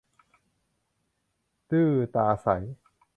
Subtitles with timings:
[1.69, 2.47] ดื้อตาใส